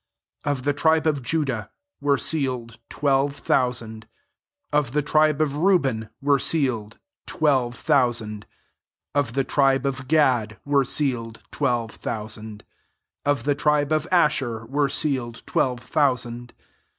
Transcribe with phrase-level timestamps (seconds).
[0.45, 1.69] 5 Of the tribe of Judah
[1.99, 4.07] were seal ed twelve thousand.
[4.73, 8.47] Of the aibc of Reuben [were sealed'] twelve thousand.
[9.13, 12.61] Of the tribe )f Gad [were sealed"] twelve thousand.
[12.63, 12.69] 6
[13.25, 16.55] Of the tribe of Asher [were sealed] twelve thousand.